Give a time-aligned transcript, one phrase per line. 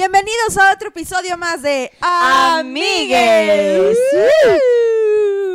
[0.00, 3.98] Bienvenidos a otro episodio más de Amigues.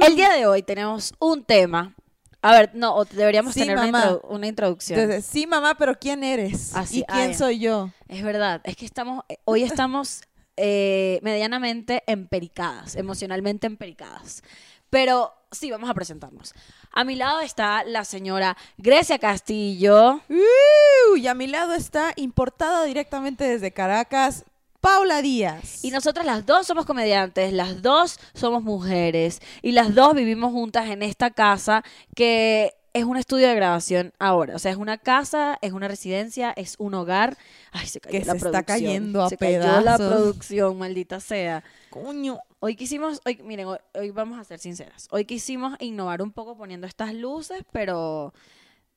[0.02, 1.96] El día de hoy tenemos un tema.
[2.42, 5.00] A ver, no, o deberíamos Sí, tener una, introdu- una introducción.
[5.00, 6.76] Entonces, sí, mamá, pero ¿quién eres?
[6.76, 7.92] Ah, sí, ¿Y quién soy yo?
[8.10, 10.24] Es verdad, es que estamos, eh, hoy estamos
[10.58, 14.44] eh, medianamente empericadas, emocionalmente empericadas.
[14.90, 16.54] Pero sí, vamos a presentarnos.
[16.92, 20.22] A mi lado está la señora Grecia Castillo.
[20.30, 24.46] Uh, y a mi lado está importada directamente desde Caracas,
[24.82, 25.84] Paula Díaz.
[25.84, 30.90] Y nosotras las dos somos comediantes, las dos somos mujeres y las dos vivimos juntas
[30.90, 31.84] en esta casa
[32.16, 34.56] que es un estudio de grabación ahora.
[34.56, 37.38] O sea, es una casa, es una residencia, es un hogar.
[37.72, 40.14] Ay, se cayó Que la se está cayendo a se cayó la pedazos.
[40.14, 41.64] producción, maldita sea.
[41.90, 42.40] Coño.
[42.66, 45.10] Hoy quisimos, hoy, miren, hoy, hoy vamos a ser sinceras.
[45.12, 48.34] Hoy quisimos innovar un poco poniendo estas luces, pero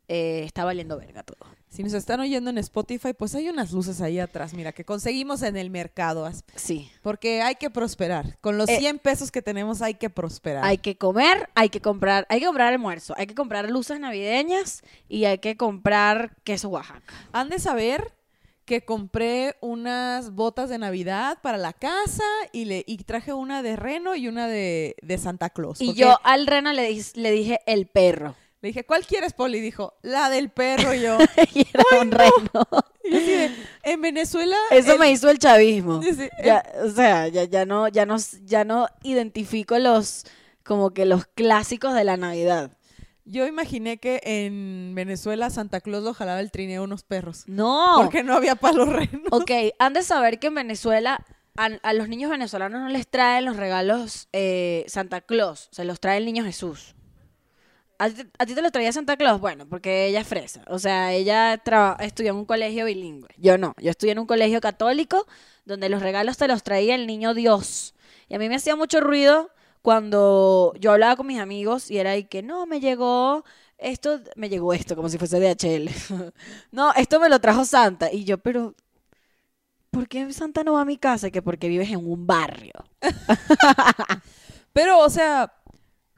[0.06, 1.50] eh, está valiendo verga todo.
[1.68, 5.42] Si nos están oyendo en Spotify, pues hay unas luces ahí atrás, mira, que conseguimos
[5.42, 6.30] en el mercado.
[6.54, 6.92] Sí.
[7.02, 8.38] Porque hay que prosperar.
[8.40, 10.64] Con los Eh, 100 pesos que tenemos hay que prosperar.
[10.64, 14.84] Hay que comer, hay que comprar, hay que comprar almuerzo, hay que comprar luces navideñas
[15.08, 17.12] y hay que comprar queso Oaxaca.
[17.32, 18.12] Han de saber
[18.66, 23.76] que compré unas botas de Navidad para la casa y, le, y traje una de
[23.76, 25.80] Reno y una de, de Santa Claus.
[25.80, 28.34] Y yo al reno le, le dije el perro.
[28.62, 29.58] Le dije, ¿cuál quieres, Poli?
[29.58, 30.92] Y dijo, la del perro.
[30.94, 31.16] Y yo,
[31.54, 32.66] y era un reno.
[33.04, 33.50] y yo así de,
[33.84, 34.56] en Venezuela...
[34.70, 36.00] Eso el- me hizo el chavismo.
[36.00, 40.24] Dice, Ya, o sea, ya, ya no, ya no, ya no identifico los
[40.64, 42.72] como que los clásicos de la Navidad.
[43.28, 47.42] Yo imaginé que en Venezuela Santa Claus lo jalaba el trineo unos perros.
[47.46, 47.94] No.
[47.96, 49.26] Porque no había palos renos.
[49.32, 51.24] Ok, han de saber que en Venezuela
[51.56, 55.98] a, a los niños venezolanos no les traen los regalos eh, Santa Claus, se los
[56.00, 56.94] trae el niño Jesús.
[57.98, 59.40] ¿A ti, a ti te lo traía Santa Claus?
[59.40, 60.62] Bueno, porque ella es fresa.
[60.68, 63.30] O sea, ella traba- estudió en un colegio bilingüe.
[63.38, 63.74] Yo no.
[63.78, 65.26] Yo estudié en un colegio católico
[65.64, 67.94] donde los regalos te los traía el niño Dios.
[68.28, 69.50] Y a mí me hacía mucho ruido
[69.86, 73.44] cuando yo hablaba con mis amigos y era ahí que no, me llegó
[73.78, 75.88] esto, me llegó esto, como si fuese DHL.
[76.72, 78.12] no, esto me lo trajo Santa.
[78.12, 78.74] Y yo, pero,
[79.92, 81.30] ¿por qué Santa no va a mi casa?
[81.30, 82.72] Que porque vives en un barrio.
[84.72, 85.55] Pero, o sea,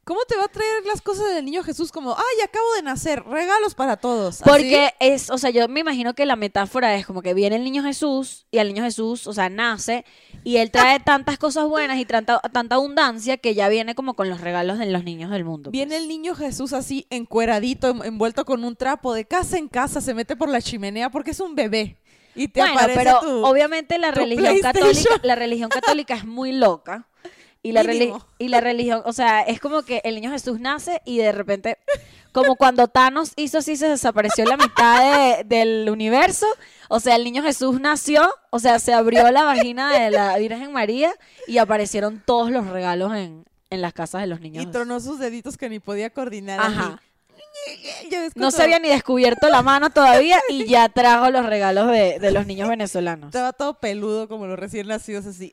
[0.08, 1.92] ¿cómo te va a traer las cosas del niño Jesús?
[1.92, 4.40] Como, ay, acabo de nacer, regalos para todos.
[4.40, 4.50] ¿Así?
[4.50, 7.62] Porque es, o sea, yo me imagino que la metáfora es como que viene el
[7.64, 10.06] niño Jesús y al niño Jesús, o sea, nace
[10.44, 14.30] y él trae tantas cosas buenas y tanta, tanta abundancia que ya viene como con
[14.30, 15.70] los regalos de los niños del mundo.
[15.70, 16.02] Viene pues.
[16.02, 20.14] el niño Jesús así, encueradito, en- envuelto con un trapo, de casa en casa, se
[20.14, 21.98] mete por la chimenea porque es un bebé.
[22.34, 26.24] Y te Bueno, aparece pero tu- obviamente la tu religión católica, la religión católica es
[26.24, 27.06] muy loca.
[27.62, 27.82] Y la,
[28.38, 31.76] y la religión, o sea, es como que el niño Jesús nace y de repente,
[32.32, 36.46] como cuando Thanos hizo así, se desapareció la mitad de- del universo.
[36.88, 40.72] O sea, el niño Jesús nació, o sea, se abrió la vagina de la Virgen
[40.72, 41.12] María
[41.48, 44.62] y aparecieron todos los regalos en, en las casas de los niños.
[44.62, 46.60] Y tronó sus deditos que ni podía coordinar.
[46.60, 47.02] Ajá.
[48.34, 52.30] No se había ni descubierto la mano todavía y ya trajo los regalos de, de
[52.30, 53.28] los niños venezolanos.
[53.28, 55.52] Estaba todo peludo como los recién nacidos así.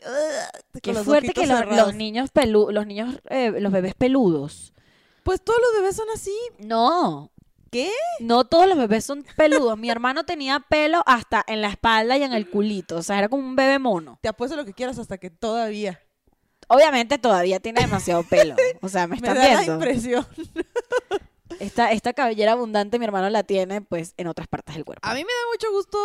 [0.81, 4.73] Qué los fuerte que los, niños pelu los niños, eh, los bebés peludos.
[5.23, 6.35] Pues todos los bebés son así.
[6.59, 7.31] No,
[7.71, 7.91] ¿Qué?
[8.19, 9.77] no todos los bebés son peludos.
[9.77, 12.97] Mi hermano tenía pelo hasta en la espalda y en el culito.
[12.97, 14.19] O sea, era como un bebé mono.
[14.21, 15.99] Te apuesto lo que quieras hasta que todavía.
[16.67, 18.55] Obviamente todavía tiene demasiado pelo.
[18.81, 19.73] O sea, me Me están da la viendo.
[19.73, 20.27] impresión.
[21.59, 25.07] Esta, esta cabellera abundante mi hermano la tiene pues en otras partes del cuerpo.
[25.07, 25.97] A mí me da mucho gusto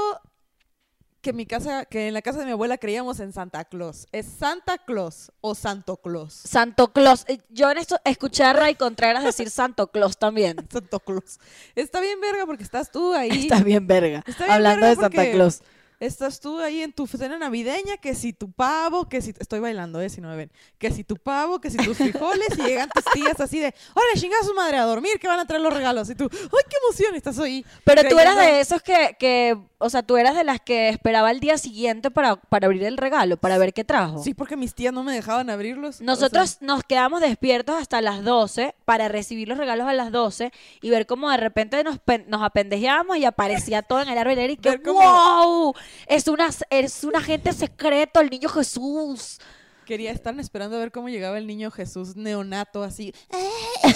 [1.20, 4.06] que mi casa, que en la casa de mi abuela creíamos en Santa Claus.
[4.12, 6.32] ¿Es Santa Claus o Santo Claus?
[6.32, 7.24] Santo Claus.
[7.28, 10.56] Eh, Yo en esto escuché a Ray Contreras decir Santo Claus también.
[10.70, 11.38] Santo Claus.
[11.74, 13.30] Está bien verga porque estás tú ahí.
[13.30, 14.24] Está bien verga.
[14.26, 15.62] Está bien Hablando verga de Santa Claus.
[16.00, 19.34] Estás tú ahí en tu cena navideña, que si tu pavo, que si...
[19.38, 20.52] Estoy bailando, eh, si no me ven.
[20.78, 24.18] Que si tu pavo, que si tus frijoles, y llegan tus tías así de, órale,
[24.18, 26.08] chinga a su madre a dormir, que van a traer los regalos.
[26.08, 27.14] Y tú, ¡ay, qué emoción!
[27.14, 27.66] Estás ahí.
[27.84, 31.30] Pero tú eras de esos que, que, o sea, tú eras de las que esperaba
[31.30, 34.22] el día siguiente para, para abrir el regalo, para ver qué trajo.
[34.22, 36.00] Sí, porque mis tías no me dejaban abrirlos.
[36.00, 40.10] o Nosotros sea, nos quedamos despiertos hasta las 12 para recibir los regalos a las
[40.12, 40.50] 12
[40.80, 44.56] y ver cómo de repente nos, nos apendejeábamos y aparecía todo en el árbol y
[44.56, 45.74] que ¡wow!
[46.06, 49.38] Es, una, es un agente secreto, el niño Jesús.
[49.86, 53.14] quería, estaban esperando a ver cómo llegaba el niño Jesús neonato así.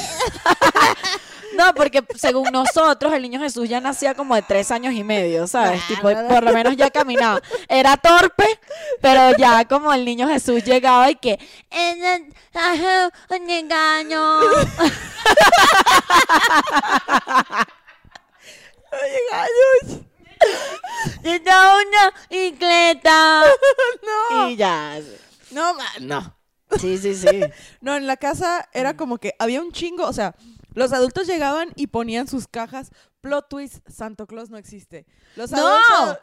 [1.57, 5.47] No, porque según nosotros, el niño Jesús ya nacía como de tres años y medio,
[5.47, 5.81] ¿sabes?
[5.87, 7.41] Tipo, por lo menos ya caminaba.
[7.69, 8.59] Era torpe,
[9.01, 11.39] pero ya como el niño Jesús llegaba y que...
[11.71, 14.41] "Eh, ajá, Un engaño.
[21.25, 23.45] Una bicicleta.
[24.31, 25.01] No, Y ya.
[25.51, 26.37] no, ma- no.
[26.79, 27.29] Sí, sí, sí.
[27.81, 30.35] No, en la casa era como que había un chingo, o sea,
[30.75, 32.91] los adultos llegaban y ponían sus cajas.
[33.21, 35.07] Plot twist, Santo Claus no existe.
[35.37, 35.67] Los ¡No!
[35.67, 36.19] adultos...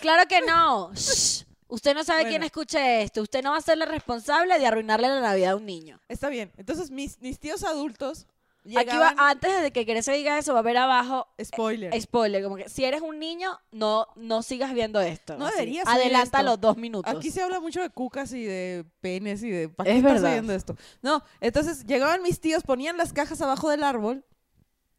[0.00, 0.92] Claro que no.
[0.94, 1.44] Shh.
[1.66, 2.30] Usted no sabe Bueno.
[2.30, 3.20] quién escuche esto.
[3.20, 6.00] Usted no va a ser la responsable de arruinarle la Navidad a un niño.
[6.08, 6.50] Está bien.
[6.56, 8.26] Entonces, mis, mis tíos adultos
[8.64, 9.14] Aquí va, llegaban...
[9.18, 11.98] antes de que Grecia diga eso, va a ver abajo Spoiler.
[12.00, 15.38] spoiler, como que si eres un niño, no, no sigas viendo esto.
[15.38, 17.14] No deberías Adelanta los dos minutos.
[17.14, 19.68] Aquí se habla mucho de cucas y de penes y de...
[19.68, 20.50] ¿Para Es qué estás verdad.
[20.54, 20.76] esto?
[21.00, 24.24] No, entonces llegaban mis tíos, ponían las cajas abajo del árbol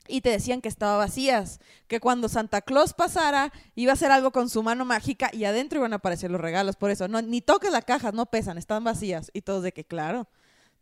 [0.07, 4.31] y te decían que estaba vacías, que cuando Santa Claus pasara iba a hacer algo
[4.31, 6.75] con su mano mágica y adentro iban a aparecer los regalos.
[6.75, 9.29] Por eso, no, ni toques la caja, no pesan, están vacías.
[9.33, 10.27] Y todos de que, claro,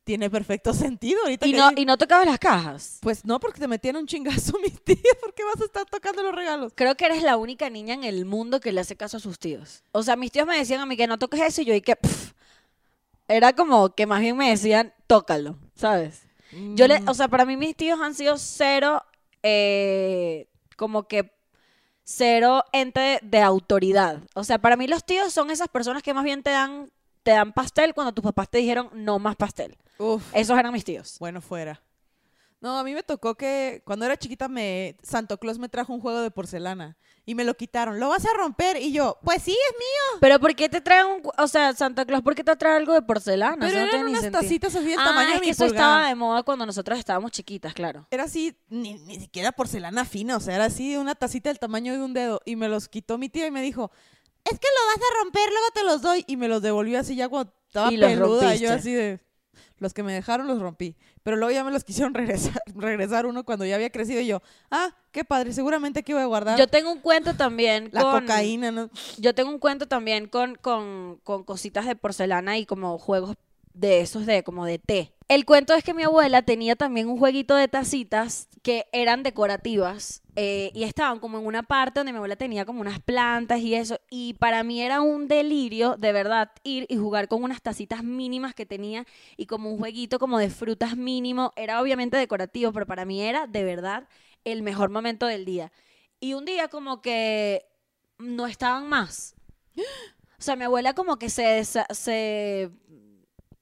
[0.07, 1.19] tiene perfecto sentido.
[1.24, 2.98] Ahorita y, que no, dije- y no tocabas las cajas.
[3.01, 6.33] Pues no, porque te metían un chingazo mis tíos, porque vas a estar tocando los
[6.33, 6.71] regalos.
[6.74, 9.38] Creo que eres la única niña en el mundo que le hace caso a sus
[9.38, 9.83] tíos.
[9.92, 11.95] O sea, mis tíos me decían a mí que no toques eso y yo que
[11.98, 12.31] pff,
[13.27, 16.21] era como que más bien me decían, tócalo, ¿sabes?
[16.75, 17.09] Yo le, Mm.
[17.09, 19.04] o sea, para mí mis tíos han sido cero,
[19.44, 21.33] eh, como que
[22.06, 24.21] cero ente de autoridad.
[24.33, 26.89] O sea, para mí los tíos son esas personas que más bien te dan,
[27.27, 29.75] te dan pastel cuando tus papás te dijeron no más pastel.
[29.97, 30.24] Uf.
[30.33, 31.18] Esos eran mis tíos.
[31.19, 31.81] Bueno, fuera.
[32.62, 36.00] No, a mí me tocó que cuando era chiquita me Santo Claus me trajo un
[36.00, 36.95] juego de porcelana
[37.25, 38.00] y me lo quitaron.
[38.00, 38.77] ¿Lo vas a romper?
[38.77, 40.19] Y yo, pues sí, es mío.
[40.21, 42.94] Pero ¿por qué te traen un, o sea, Santa Claus, ¿por qué te trae algo
[42.94, 43.57] de porcelana?
[43.59, 44.41] Pero Eso no eran unas sentido.
[44.41, 45.88] tacitas así del Ah, tamaño es de que mi eso pulgada.
[45.97, 48.07] estaba de moda cuando nosotros estábamos chiquitas, claro.
[48.09, 51.91] Era así, ni, ni siquiera porcelana fina, o sea, era así una tacita del tamaño
[51.94, 52.41] de un dedo.
[52.45, 53.91] Y me los quitó mi tía y me dijo,
[54.51, 56.23] es que lo vas a romper, luego te los doy.
[56.27, 58.55] Y me los devolvió así ya cuando estaba Y peluda.
[58.55, 59.19] Yo así de,
[59.79, 60.95] los que me dejaron los rompí.
[61.23, 64.21] Pero luego ya me los quisieron regresar, regresar uno cuando ya había crecido.
[64.21, 64.41] Y yo,
[64.71, 68.21] ah, qué padre, seguramente que iba a guardar Yo tengo un cuento también la con...
[68.21, 68.89] cocaína, ¿no?
[69.17, 73.35] Yo tengo un cuento también con, con, con cositas de porcelana y como juegos
[73.73, 75.13] de esos de como de té.
[75.27, 80.22] El cuento es que mi abuela tenía también un jueguito de tacitas que eran decorativas
[80.36, 83.75] eh, y estaban como en una parte donde mi abuela tenía como unas plantas y
[83.75, 84.02] eso.
[84.10, 88.54] Y para mí era un delirio de verdad ir y jugar con unas tacitas mínimas
[88.54, 89.06] que tenía
[89.38, 91.54] y como un jueguito como de frutas mínimo.
[91.56, 94.10] Era obviamente decorativo, pero para mí era de verdad
[94.44, 95.72] el mejor momento del día.
[96.19, 97.66] Y un día como que
[98.18, 99.34] no estaban más.
[100.40, 102.69] O sea, mi abuela como que se, se,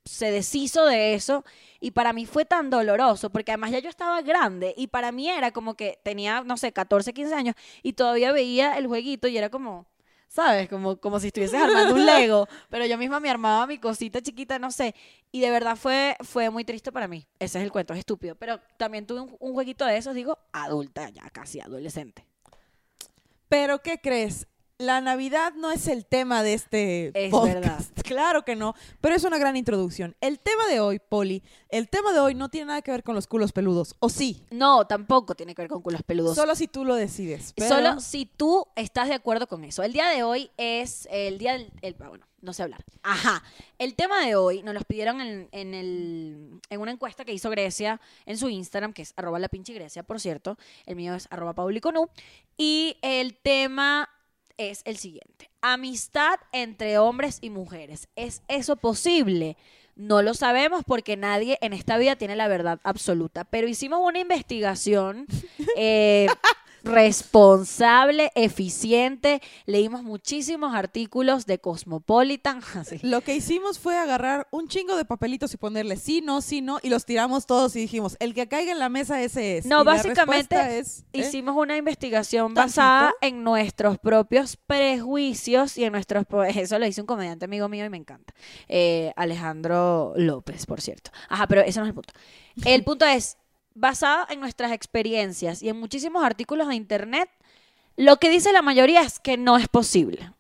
[0.06, 1.44] se deshizo de eso
[1.80, 5.30] y para mí fue tan doloroso porque además ya yo estaba grande y para mí
[5.30, 9.38] era como que tenía, no sé, 14, 15 años y todavía veía el jueguito y
[9.38, 9.88] era como,
[10.28, 10.70] ¿sabes?
[10.70, 14.60] Como, como si estuvieses armando un Lego, pero yo misma me armaba mi cosita chiquita,
[14.60, 14.94] no sé,
[15.32, 17.26] y de verdad fue, fue muy triste para mí.
[17.40, 20.38] Ese es el cuento, es estúpido, pero también tuve un, un jueguito de esos, digo,
[20.54, 22.26] adulta, ya casi adolescente.
[23.50, 24.48] Pero, ¿qué crees?
[24.78, 27.54] La Navidad no es el tema de este Es podcast.
[27.54, 27.86] verdad.
[28.06, 30.16] Claro que no, pero es una gran introducción.
[30.22, 33.16] El tema de hoy, Poli, el tema de hoy no tiene nada que ver con
[33.16, 34.44] los culos peludos, ¿o sí?
[34.52, 36.36] No, tampoco tiene que ver con culos peludos.
[36.36, 37.54] Solo si tú lo decides.
[37.56, 39.82] pero- Solo si tú estás de acuerdo con eso.
[39.82, 41.72] El día de hoy es el día del...
[41.82, 42.84] el- ah, bueno, no sé hablar.
[43.02, 43.42] Ajá.
[43.80, 47.50] El tema de hoy nos los pidieron en, en el, en una encuesta que hizo
[47.50, 50.60] Grecia en su Instagram, que es arroba la pinche Grecia, por cierto.
[50.86, 52.08] El mío es arroba pauliconu.
[52.56, 54.10] Y el tema
[54.58, 55.50] es el siguiente.
[55.62, 58.08] Amistad entre hombres y mujeres.
[58.16, 59.58] ¿Es eso posible?
[59.96, 63.46] No lo sabemos porque nadie en esta vida tiene la verdad absoluta.
[63.46, 65.26] Pero hicimos una investigación
[65.78, 66.28] eh,
[66.86, 69.42] responsable, eficiente.
[69.66, 72.62] Leímos muchísimos artículos de Cosmopolitan.
[72.76, 73.00] así.
[73.02, 76.80] Lo que hicimos fue agarrar un chingo de papelitos y ponerle sí, no, sí, no,
[76.82, 79.66] y los tiramos todos y dijimos, el que caiga en la mesa ese es.
[79.66, 81.20] No, Y básicamente es, ¿eh?
[81.20, 86.26] Hicimos una investigación basada en nuestros propios prejuicios y en nuestros...
[86.56, 88.34] Eso lo hizo un comediante amigo mío y me encanta.
[88.68, 91.12] Eh, Alejandro López, por cierto.
[91.30, 92.14] Ajá, pero ese no es el punto.
[92.64, 93.38] El punto es,
[93.76, 97.30] basada en nuestras experiencias y en muchísimos artículos de internet,
[97.98, 100.32] lo que dice la mayoría es que no es posible.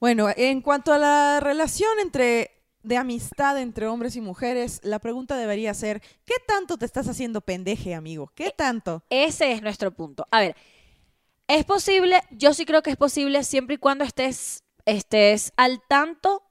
[0.00, 2.50] Bueno, en cuanto a la relación entre
[2.82, 7.40] de amistad entre hombres y mujeres, la pregunta debería ser, ¿qué tanto te estás haciendo
[7.40, 8.30] pendeje, amigo?
[8.34, 9.02] ¿Qué tanto?
[9.08, 10.26] Ese es nuestro punto.
[10.30, 10.54] A ver,
[11.48, 16.42] es posible, yo sí creo que es posible siempre y cuando estés, estés al tanto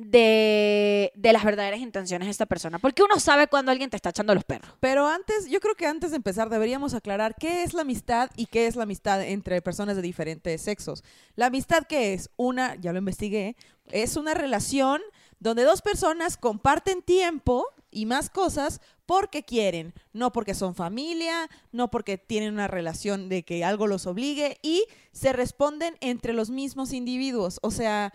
[0.00, 2.78] de, de las verdaderas intenciones de esta persona.
[2.78, 4.72] Porque uno sabe cuando alguien te está echando los perros.
[4.80, 8.46] Pero antes, yo creo que antes de empezar deberíamos aclarar qué es la amistad y
[8.46, 11.04] qué es la amistad entre personas de diferentes sexos.
[11.36, 13.56] La amistad que es una, ya lo investigué,
[13.90, 15.00] es una relación
[15.38, 21.90] donde dos personas comparten tiempo y más cosas porque quieren, no porque son familia, no
[21.90, 26.92] porque tienen una relación de que algo los obligue y se responden entre los mismos
[26.92, 27.58] individuos.
[27.62, 28.12] O sea,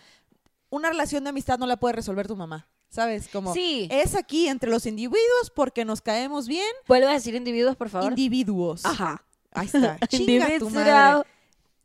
[0.76, 2.68] una relación de amistad no la puede resolver tu mamá.
[2.90, 3.28] ¿Sabes?
[3.28, 3.88] Como Sí.
[3.92, 6.68] es aquí entre los individuos porque nos caemos bien.
[6.88, 8.10] Vuelve a decir individuos, por favor.
[8.12, 8.86] Individuos.
[8.86, 9.26] Ajá.
[9.52, 9.98] Ahí está.
[10.08, 11.24] Chinga tu madre.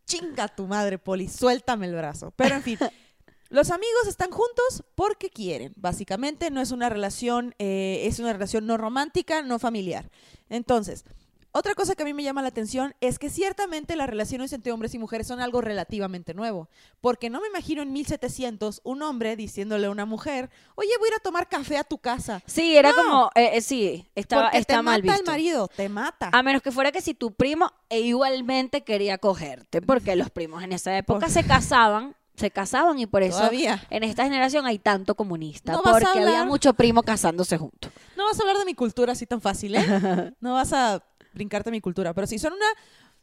[0.07, 1.29] Chinga tu madre, Poli.
[1.29, 2.33] Suéltame el brazo.
[2.37, 2.79] Pero en fin.
[3.49, 5.73] Los amigos están juntos porque quieren.
[5.77, 10.09] Básicamente no es una relación, eh, es una relación no romántica, no familiar.
[10.49, 11.05] Entonces,
[11.53, 14.71] otra cosa que a mí me llama la atención es que ciertamente las relaciones entre
[14.73, 16.69] hombres y mujeres son algo relativamente nuevo.
[17.01, 21.13] Porque no me imagino en 1700 un hombre diciéndole a una mujer, oye, voy a
[21.13, 22.43] ir a tomar café a tu casa.
[22.47, 22.97] Sí, era No.
[22.97, 25.31] como, eh, eh, sí, estaba, porque está te mal mata el visto.
[25.31, 26.31] marido, te mata.
[26.33, 30.63] A menos que fuera que si tu primo e igualmente quería cogerte, porque los primos
[30.63, 33.83] en esa época se casaban, se casaban y por eso Todavía.
[33.91, 37.91] en esta generación hay tanto comunista, No porque había mucho primo casándose juntos.
[38.17, 39.81] No vas a hablar de mi cultura así tan fácil, ¿eh?
[40.41, 42.67] No vas a brincarte mi cultura, pero sí, son una,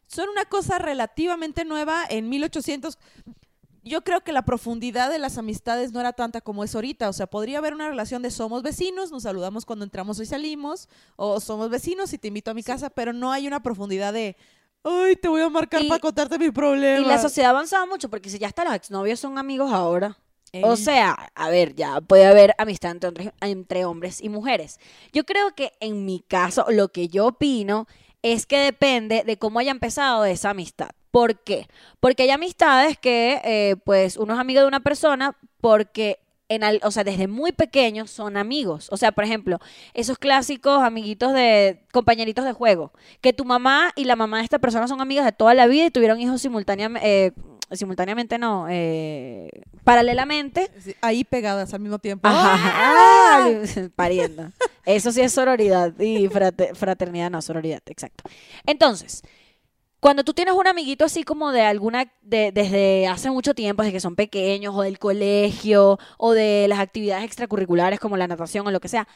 [0.07, 2.97] son una cosa relativamente nueva en 1800.
[3.83, 7.07] Yo creo que la profundidad de las amistades no era tanta como es ahorita.
[7.07, 10.89] O sea, podría haber una relación de somos vecinos, nos saludamos cuando entramos y salimos,
[11.15, 14.35] o somos vecinos y te invito a mi casa, pero no hay una profundidad de,
[14.83, 16.99] ay, te voy a marcar Y- para contarte mi problema.
[16.99, 20.17] Y la sociedad avanzaba mucho, porque si ya hasta los exnovios son amigos ahora.
[20.63, 24.79] O sea, a ver, ya puede haber amistad entre, hombres- entre hombres y mujeres.
[25.13, 27.87] Yo creo que en mi caso, lo que yo opino
[28.21, 30.89] es que depende de cómo haya empezado esa amistad.
[31.11, 31.67] ¿Por qué?
[31.99, 36.79] Porque hay amistades que, eh, pues, uno es amigo de una persona porque, en al-
[36.83, 38.87] o sea, desde muy pequeños son amigos.
[38.91, 39.59] O sea, por ejemplo,
[39.93, 44.59] esos clásicos amiguitos de compañeritos de juego, que tu mamá y la mamá de esta
[44.59, 47.33] persona son amigas de toda la vida y tuvieron hijos simultáneamente,
[47.71, 49.49] simultáneamente no, eh,
[49.83, 50.69] paralelamente.
[50.79, 52.27] Sí, Ahí pegadas al mismo tiempo.
[52.27, 53.49] Ajá, ¡Ah!
[53.49, 54.51] ah, pariendo.
[54.85, 58.23] Eso sí es sororidad y frate- fraternidad, no, sororidad, exacto.
[58.65, 59.21] Entonces,
[59.99, 63.93] cuando tú tienes un amiguito así como de alguna, de- desde hace mucho tiempo, desde
[63.93, 68.71] que son pequeños, o del colegio, o de las actividades extracurriculares como la natación o
[68.71, 69.07] lo que sea,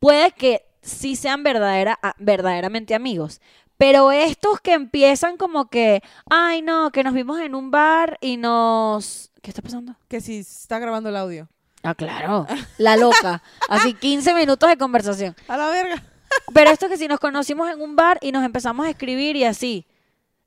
[0.00, 3.40] puede que sí sean verdadera, a- verdaderamente amigos.
[3.76, 8.36] Pero estos que empiezan como que, ay no, que nos vimos en un bar y
[8.36, 9.30] nos...
[9.42, 9.96] ¿Qué está pasando?
[10.08, 11.48] Que si está grabando el audio.
[11.82, 12.46] Ah, claro.
[12.78, 13.42] La loca.
[13.68, 15.34] Así 15 minutos de conversación.
[15.48, 16.02] A la verga.
[16.54, 19.44] Pero esto que si nos conocimos en un bar y nos empezamos a escribir y
[19.44, 19.86] así,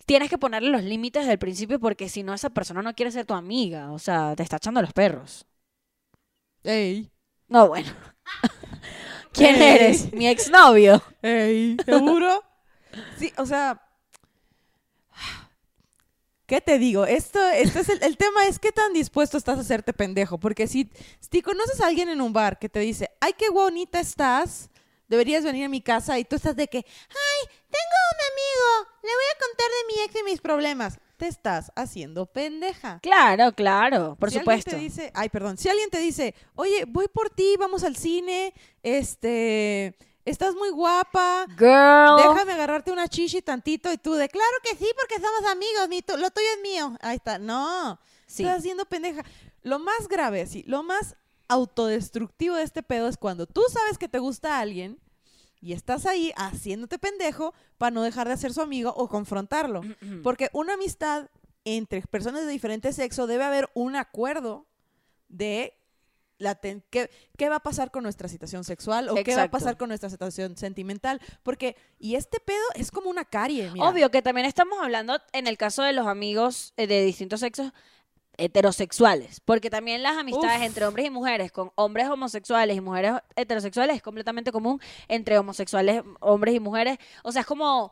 [0.05, 3.11] tienes que ponerle los límites desde el principio porque si no esa persona no quiere
[3.11, 5.45] ser tu amiga, o sea, te está echando los perros.
[6.63, 7.11] Ey.
[7.47, 7.91] No, bueno.
[9.33, 9.75] ¿Quién Ey.
[9.75, 10.13] eres?
[10.13, 11.03] Mi exnovio.
[11.21, 12.43] Ey, ¿seguro?
[13.17, 13.81] Sí, o sea.
[16.45, 17.05] ¿Qué te digo?
[17.05, 20.37] Esto, esto es el, el tema es qué tan dispuesto estás a hacerte pendejo.
[20.37, 23.99] Porque si, si conoces a alguien en un bar que te dice, ay, qué bonita
[23.99, 24.69] estás,
[25.07, 29.09] deberías venir a mi casa y tú estás de que, ay, tengo un amigo, le
[29.09, 30.99] voy a contar de mi ex y mis problemas.
[31.17, 32.99] Te estás haciendo pendeja.
[33.01, 34.71] Claro, claro, por si supuesto.
[34.71, 37.95] Alguien te dice, ay, perdón, si alguien te dice, oye, voy por ti, vamos al
[37.95, 42.17] cine, este, estás muy guapa, Girl.
[42.17, 46.01] déjame agarrarte una chichi tantito y tú de, claro que sí, porque somos amigos, mi
[46.21, 46.97] lo tuyo es mío.
[47.01, 48.43] Ahí está, no, Sí.
[48.43, 49.23] estás haciendo pendeja.
[49.61, 51.15] Lo más grave, sí, lo más
[51.47, 54.99] autodestructivo de este pedo es cuando tú sabes que te gusta a alguien
[55.61, 59.81] y estás ahí haciéndote pendejo para no dejar de ser su amigo o confrontarlo.
[60.23, 61.29] Porque una amistad
[61.63, 64.65] entre personas de diferente sexo debe haber un acuerdo
[65.29, 65.73] de
[66.45, 69.51] la ten- qué, qué va a pasar con nuestra situación sexual o qué va a
[69.51, 71.19] pasar con nuestra situación sentimental.
[71.43, 73.89] Porque, y este pedo es como una carie, mira.
[73.89, 77.71] Obvio que también estamos hablando en el caso de los amigos eh, de distintos sexos
[78.37, 80.65] heterosexuales, porque también las amistades Uf.
[80.65, 86.03] entre hombres y mujeres con hombres homosexuales y mujeres heterosexuales es completamente común entre homosexuales,
[86.19, 87.91] hombres y mujeres, o sea, es como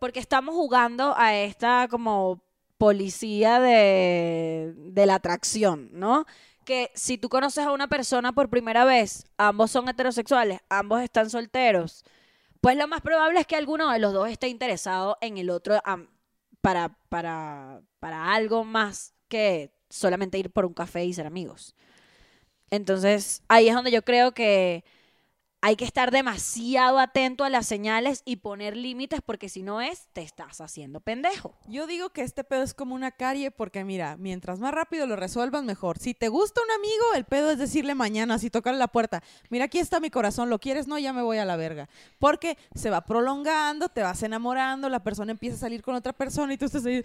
[0.00, 2.40] porque estamos jugando a esta como
[2.78, 6.24] policía de, de la atracción, ¿no?
[6.68, 11.30] Que si tú conoces a una persona por primera vez, ambos son heterosexuales, ambos están
[11.30, 12.04] solteros,
[12.60, 15.80] pues lo más probable es que alguno de los dos esté interesado en el otro
[16.60, 21.74] para, para, para algo más que solamente ir por un café y ser amigos.
[22.68, 24.84] Entonces, ahí es donde yo creo que
[25.60, 30.06] hay que estar demasiado atento a las señales y poner límites porque si no es,
[30.12, 31.56] te estás haciendo pendejo.
[31.66, 35.16] Yo digo que este pedo es como una carie porque mira, mientras más rápido lo
[35.16, 35.98] resuelvas, mejor.
[35.98, 39.64] Si te gusta un amigo, el pedo es decirle mañana, si tocarle la puerta, mira,
[39.64, 40.86] aquí está mi corazón, ¿lo quieres?
[40.86, 41.88] No, ya me voy a la verga.
[42.20, 46.54] Porque se va prolongando, te vas enamorando, la persona empieza a salir con otra persona
[46.54, 47.02] y tú estás ahí,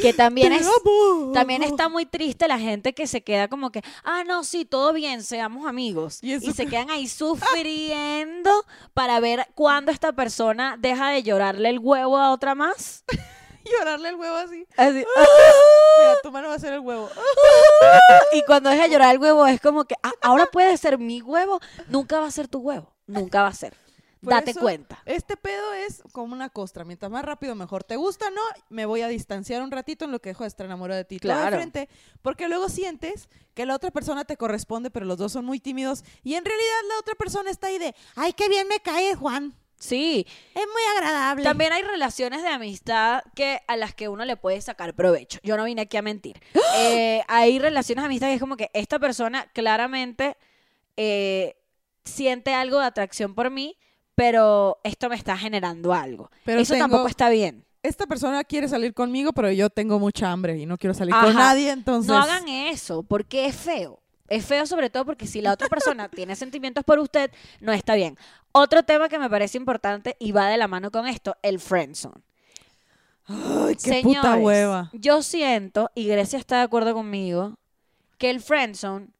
[0.00, 0.66] Que también "Te es...
[0.66, 1.32] amo".
[1.32, 4.92] También está muy triste la gente que se queda como que, ah, no, sí, todo
[4.92, 6.20] bien, seamos amigos.
[6.22, 8.50] Y se que- quedan ahí sufriendo sufriendo
[8.94, 13.04] para ver cuándo esta persona deja de llorarle el huevo a otra más.
[13.64, 14.66] Llorarle el huevo así.
[14.78, 14.94] Así,
[15.98, 17.10] Mira, tu mano va a ser el huevo.
[18.32, 21.20] y cuando deja de llorar el huevo es como que "Ah, ahora puede ser mi
[21.20, 23.74] huevo, nunca va a ser tu huevo, nunca va a ser.
[24.20, 25.00] Por Date eso, cuenta.
[25.06, 26.84] Este pedo es como una costra.
[26.84, 27.84] Mientras más rápido, mejor.
[27.84, 28.30] ¿Te gusta?
[28.30, 31.04] No, me voy a distanciar un ratito en lo que dejo de estar enamorado de
[31.04, 31.18] ti.
[31.18, 31.56] Todo de Claro.
[31.56, 31.88] frente,
[32.22, 36.02] porque luego sientes que la otra persona te corresponde, pero los dos son muy tímidos.
[36.24, 39.54] Y en realidad la otra persona está ahí de, ay, qué bien me cae Juan.
[39.80, 41.44] Sí, Es muy agradable.
[41.44, 45.38] También hay relaciones de amistad que a las que uno le puede sacar provecho.
[45.44, 46.42] Yo no vine aquí a mentir.
[46.78, 50.36] Eh, hay relaciones de amistad que es como que esta persona claramente
[50.96, 51.56] eh,
[52.04, 53.78] siente algo de atracción por mí,
[54.18, 56.28] pero esto me está generando algo.
[56.44, 57.64] Pero Eso tengo- tampoco está bien.
[57.84, 61.26] Esta persona quiere salir conmigo, pero yo tengo mucha hambre y no quiero salir Ajá.
[61.26, 62.08] con nadie, entonces...
[62.08, 64.00] No hagan eso, porque es feo.
[64.26, 67.94] Es feo sobre todo porque si la otra persona tiene sentimientos por usted, no está
[67.94, 68.18] bien.
[68.50, 72.20] Otro tema que me parece importante y va de la mano con esto, el friendzone.
[73.26, 74.90] Ay, qué puta hueva.
[74.94, 77.54] Yo siento, y Grecia está de acuerdo conmigo,
[78.18, 79.10] que el friendzone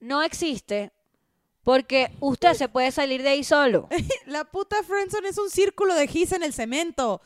[0.00, 0.92] no existe
[1.68, 3.90] porque usted se puede salir de ahí solo.
[4.24, 7.20] La puta friendzone es un círculo de gis en el cemento.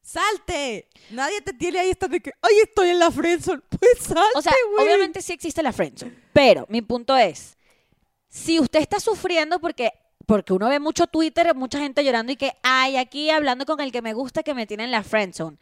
[0.00, 0.86] ¡Salte!
[1.10, 3.60] Nadie te tiene ahí hasta de que, ay, estoy en la friendzone.
[3.70, 7.56] Pues salte, O sea, obviamente sí existe la friendzone, pero mi punto es,
[8.28, 9.90] si usted está sufriendo porque
[10.26, 13.90] porque uno ve mucho Twitter, mucha gente llorando y que, ay, aquí hablando con el
[13.90, 15.58] que me gusta que me tiene en la friendzone.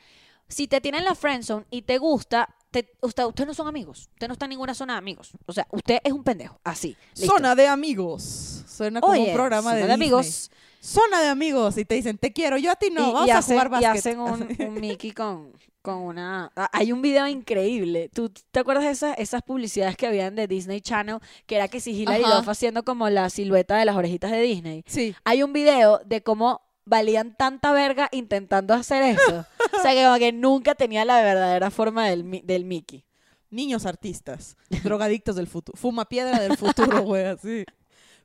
[0.49, 4.09] Si te tienen en la friendzone y te gusta, te, usted, ustedes no son amigos.
[4.13, 5.31] Usted no está en ninguna zona de amigos.
[5.47, 6.61] O sea, usted es un pendejo.
[6.65, 6.97] Así.
[7.17, 7.33] listo.
[7.35, 8.63] Zona de amigos.
[8.69, 10.51] Suena como Oye, un programa de, zona de amigos.
[10.81, 11.79] Zona de amigos.
[11.79, 13.09] Y te dicen, te quiero, yo a ti no.
[13.09, 13.99] y, Vamos y a hacen, jugar y básquet.
[13.99, 16.53] hacen un, un Mickey con, con una...
[16.55, 18.09] ah, Hay un video increíble.
[18.15, 21.19] ¿Tú te acuerdas de esas, esas publicidades que habían de Disney Channel?
[21.47, 22.23] Que era que si Hilary.
[22.23, 24.85] Duff haciendo como la silueta de las orejitas de Disney.
[24.87, 25.15] Sí.
[25.25, 29.45] Hay un video de cómo valían tanta verga intentando hacer eso.
[29.79, 33.05] o sea, que nunca tenía la verdadera forma del, del Mickey.
[33.51, 34.57] Niños artistas.
[34.83, 35.77] drogadictos del futuro.
[35.77, 37.65] Fuma piedra del futuro, güey, así.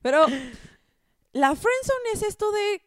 [0.01, 0.25] Pero
[1.33, 2.81] la friendzone es esto de...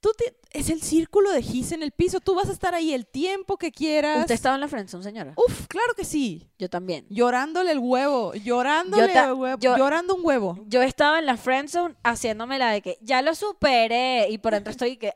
[0.00, 2.20] Tú te- es el círculo de gis en el piso.
[2.20, 4.20] Tú vas a estar ahí el tiempo que quieras.
[4.20, 5.34] ¿Usted estaba en la friendzone, señora?
[5.36, 6.48] Uf, claro que sí.
[6.58, 7.04] Yo también.
[7.10, 10.58] Llorándole el huevo, llorándole Yo ta- el huevo, yo- llorando un huevo.
[10.66, 14.70] Yo estaba en la friendzone haciéndome la de que ya lo superé y por dentro
[14.70, 15.12] estoy que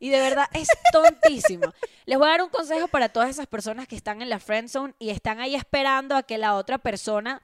[0.00, 1.72] y de verdad es tontísimo.
[2.04, 4.94] Les voy a dar un consejo para todas esas personas que están en la friendzone
[4.98, 7.40] y están ahí esperando a que la otra persona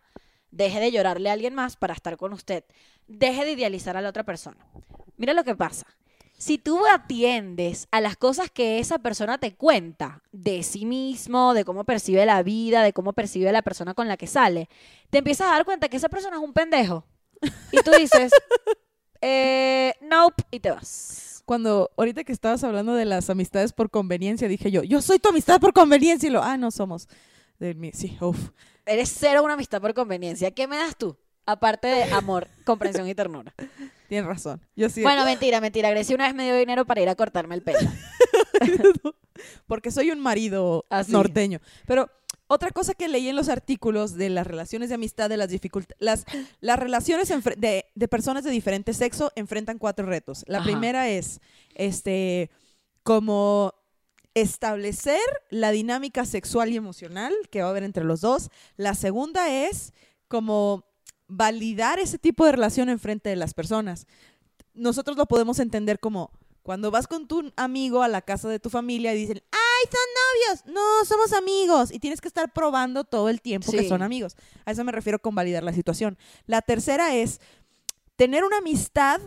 [0.51, 2.65] deje de llorarle a alguien más para estar con usted.
[3.11, 4.57] Deje de idealizar a la otra persona.
[5.17, 5.85] Mira lo que pasa.
[6.39, 11.65] Si tú atiendes a las cosas que esa persona te cuenta de sí mismo, de
[11.65, 14.69] cómo percibe la vida, de cómo percibe a la persona con la que sale,
[15.11, 17.05] te empiezas a dar cuenta que esa persona es un pendejo.
[17.73, 18.33] Y tú dices,
[19.21, 21.43] eh, nope, y te vas.
[21.45, 25.31] Cuando, ahorita que estabas hablando de las amistades por conveniencia, dije yo, yo soy tu
[25.31, 26.29] amistad por conveniencia.
[26.29, 27.09] Y lo, ah, no somos.
[27.59, 28.51] De mí, sí, uf.
[28.87, 30.53] Eres cero una amistad por conveniencia.
[30.53, 31.19] ¿Qué me das tú?
[31.45, 33.55] Aparte de amor, comprensión y ternura.
[34.09, 34.61] Tienes razón.
[34.77, 35.03] Yo sí.
[35.03, 35.91] Bueno, mentira, mentira.
[35.91, 37.79] Grecia una vez me dio dinero para ir a cortarme el pelo.
[39.67, 41.13] porque soy un marido Así.
[41.13, 41.61] norteño.
[41.87, 42.11] Pero
[42.47, 45.97] otra cosa que leí en los artículos de las relaciones de amistad, de las dificultades,
[46.01, 46.25] las,
[46.61, 50.45] las relaciones de, de personas de diferente sexo enfrentan cuatro retos.
[50.49, 50.67] La Ajá.
[50.67, 51.41] primera es,
[51.75, 52.51] este,
[53.05, 53.75] como
[54.35, 58.51] establecer la dinámica sexual y emocional que va a haber entre los dos.
[58.77, 59.93] La segunda es
[60.29, 60.90] como
[61.31, 64.07] validar ese tipo de relación en frente de las personas.
[64.75, 66.31] Nosotros lo podemos entender como
[66.63, 70.65] cuando vas con tu amigo a la casa de tu familia y dicen, ¡ay, son
[70.67, 70.75] novios!
[70.75, 71.91] No, somos amigos.
[71.93, 73.89] Y tienes que estar probando todo el tiempo que Sí.
[73.89, 74.37] son amigos.
[74.67, 76.19] A eso me refiero con validar la situación.
[76.47, 77.41] La tercera es
[78.17, 79.21] tener una amistad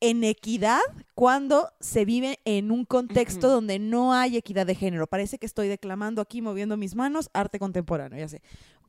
[0.00, 0.80] en equidad
[1.14, 3.54] cuando se vive en un contexto Ujú.
[3.56, 5.06] donde no hay equidad de género.
[5.06, 8.42] Parece que estoy declamando aquí, moviendo mis manos, arte contemporáneo, ya sé.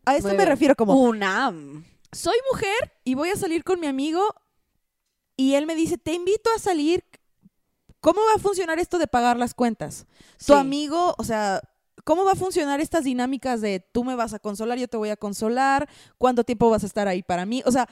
[0.06, 0.50] A eso Muy me bien.
[0.50, 1.84] refiero como, UNAM.
[2.12, 4.22] Soy mujer y voy a salir con mi amigo
[5.38, 7.04] y él me dice, te invito a salir.
[8.00, 10.06] ¿Cómo va a funcionar esto de pagar las cuentas?
[10.40, 10.54] Tu Sí.
[10.54, 11.62] amigo, o sea,
[12.04, 15.10] ¿cómo va a funcionar estas dinámicas de tú me vas a consolar, yo te voy
[15.10, 15.88] a consolar?
[16.18, 17.62] ¿Cuánto tiempo vas a estar ahí para mí?
[17.66, 17.88] O sea,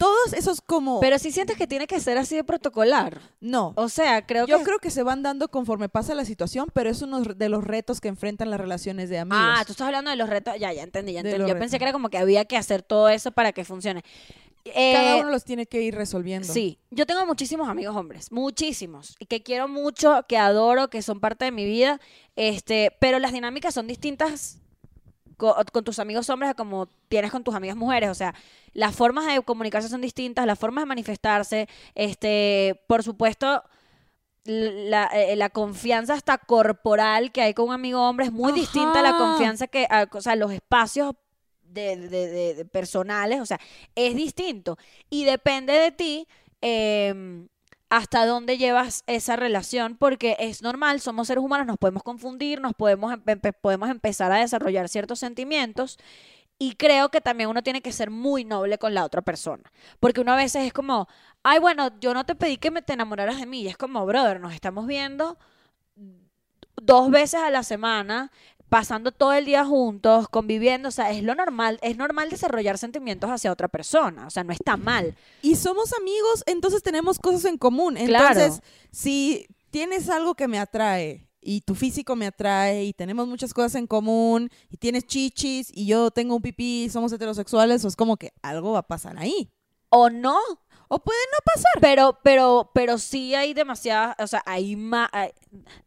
[0.00, 0.98] todos esos como...
[0.98, 3.20] Pero si sientes que tiene que ser así de protocolar.
[3.40, 3.74] no.
[3.76, 4.64] O sea, creo Yo que...
[4.64, 8.00] creo que se van dando conforme pasa la situación, pero es uno de los retos
[8.00, 9.38] que enfrentan las relaciones de amigos.
[9.46, 10.54] Ah, tú estás hablando de los retos.
[10.58, 11.38] Ya, ya entendí, ya entendí.
[11.40, 11.60] Yo retos.
[11.60, 14.02] pensé que era como que había que hacer todo eso para que funcione.
[14.64, 16.50] Cada Eh, uno los tiene que ir resolviendo.
[16.50, 21.20] Sí, yo tengo muchísimos amigos hombres, muchísimos, y que quiero mucho, que adoro, que son
[21.20, 22.00] parte de mi vida,
[22.36, 24.58] este, pero las dinámicas son distintas
[25.40, 28.10] co- con tus amigos hombres a como tienes con tus amigas mujeres.
[28.10, 28.34] O sea,
[28.72, 31.68] las formas de comunicarse son distintas, las formas de manifestarse.
[31.94, 33.64] Este, por supuesto,
[34.44, 39.00] la, eh, la confianza hasta corporal que hay con un amigo hombre es muy distinta
[39.00, 41.14] a la confianza que, a- o sea, los espacios
[41.62, 43.60] de, de- de- de personales, o sea,
[43.94, 44.76] es distinto.
[45.08, 46.26] Y depende de ti
[46.62, 47.48] em,
[47.90, 52.72] hasta dónde llevas esa relación, porque es normal, somos seres humanos, nos podemos confundir, nos
[52.72, 53.14] podemos,
[53.60, 55.98] podemos empezar a desarrollar ciertos sentimientos.
[56.56, 59.64] Y creo que también uno tiene que ser muy noble con la otra persona.
[59.98, 61.08] Porque uno a veces es como,
[61.42, 63.62] ay, bueno, yo no te pedí que me te enamoraras de mí.
[63.62, 65.38] Y es como, brother, nos estamos viendo
[66.76, 68.30] dos veces a la semana,
[68.70, 70.88] pasando todo el día juntos, conviviendo.
[70.88, 74.26] O sea, es lo normal, es normal desarrollar sentimientos hacia otra persona.
[74.26, 75.14] O sea, no está mal.
[75.42, 77.96] Y somos amigos, entonces tenemos cosas en común.
[77.96, 78.28] Claro.
[78.40, 83.52] Entonces, si tienes algo que me atrae y tu físico me atrae y tenemos muchas
[83.52, 88.16] cosas en común y tienes chichis y yo tengo un pipí somos heterosexuales, pues como
[88.16, 89.50] que algo va a pasar ahí.
[89.88, 90.38] O no,
[90.86, 91.72] O puede no pasar.
[91.80, 95.08] pero, pero, pero sí hay demasiadas, o sea, hay más,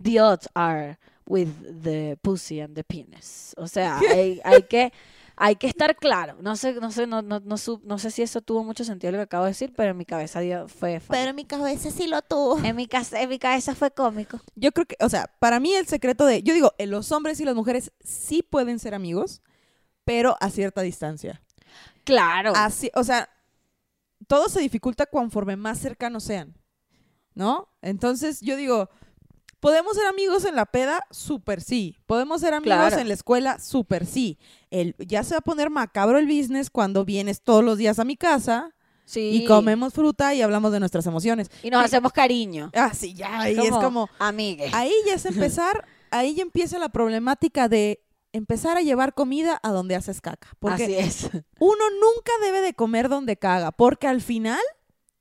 [0.02, 1.50] the odds are with
[1.84, 3.54] the pussy and the penis.
[3.58, 4.92] O sea, hay, hay que,
[5.36, 6.36] hay que estar claro.
[6.42, 9.18] No sé, no sé, no, no, no, no sé si eso tuvo mucho sentido lo
[9.20, 11.20] que acabo de decir, pero en mi cabeza dio- fue funny.
[11.20, 12.60] en mi cabeza sí lo tuvo.
[12.64, 14.40] en mi en mi cabeza fue cómico.
[14.56, 17.40] Yo creo que, o sea, para mí el secreto de, yo digo, eh, los hombres
[17.40, 19.42] y las mujeres sí pueden ser amigos,
[20.06, 21.42] pero a cierta distancia.
[22.04, 22.52] Claro.
[22.56, 23.30] Así, o sea,
[24.28, 26.54] todo se dificulta conforme más cercanos sean,
[27.34, 27.70] ¿no?
[27.82, 28.90] Entonces yo digo,
[29.64, 31.06] ¿podemos ser amigos en la peda?
[31.10, 31.98] Súper sí.
[32.06, 33.00] ¿Podemos ser amigos Claro.
[33.00, 33.60] en la escuela?
[33.60, 34.38] Súper sí.
[34.70, 38.04] El, ya se va a poner macabro el business cuando vienes todos los días a
[38.04, 39.30] mi casa sí.
[39.32, 41.50] y comemos fruta y hablamos de nuestras emociones.
[41.64, 42.72] Y nos hacemos cariño.
[42.76, 44.10] Ah, sí, ya, ahí es como...
[44.20, 44.74] amigues.
[44.74, 49.70] Ahí ya es empezar, ahí ya empieza la problemática de empezar a llevar comida a
[49.72, 50.50] donde haces caca.
[50.60, 51.30] Porque Así es.
[51.60, 54.60] uno nunca debe de comer donde caga, porque al final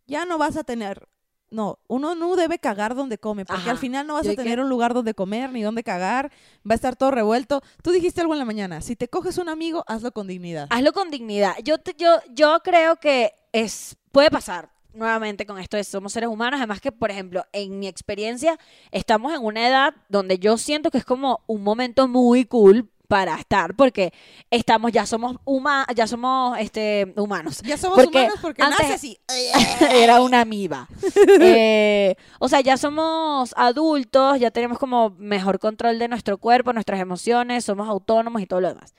[0.07, 1.09] ya no vas a tener,
[1.53, 3.71] no, uno no debe cagar donde come, porque Ajá.
[3.73, 6.33] al final no vas a que- tener un lugar donde comer ni donde cagar,
[6.69, 7.62] va a estar todo revuelto.
[7.83, 10.67] Tú dijiste algo en la mañana, si te coges un amigo, hazlo con dignidad.
[10.71, 11.55] Hazlo con dignidad.
[11.62, 16.29] Yo, te- yo, yo creo que es puede pasar nuevamente con esto de somos seres
[16.29, 16.59] humanos.
[16.59, 18.59] Además que, por ejemplo, en mi experiencia,
[18.91, 23.35] estamos en una edad donde yo siento que es como un momento muy cool para
[23.37, 24.11] estar, porque
[24.51, 27.61] estamos, ya somos huma, ya somos este humanos.
[27.62, 29.20] Ya somos Porque humanos porque antes- nace así.
[29.92, 30.88] Era una amiba.
[31.44, 37.01] Eh, o sea, ya somos adultos, ya tenemos como mejor control de nuestro cuerpo, nuestras
[37.01, 38.94] emociones, somos autónomos y todo lo demás.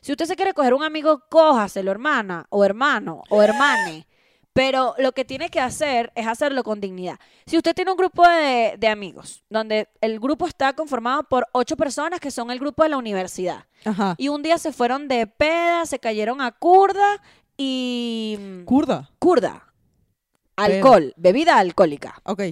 [0.00, 4.06] Si usted se quiere coger un amigo, cójaselo, hermana, o hermano, o hermane.
[4.56, 7.20] Pero lo que tiene que hacer es hacerlo con dignidad.
[7.44, 11.76] Si usted tiene un grupo de, de amigos, donde el grupo está conformado por ocho
[11.76, 14.14] personas que son el grupo de la universidad, Ajá.
[14.16, 17.22] y un día se fueron de peda, se cayeron a curda
[17.58, 18.38] y...
[18.64, 19.10] Curda.
[19.18, 19.74] Curda.
[20.56, 22.22] Alcohol, bebida alcohólica.
[22.24, 22.42] Ok.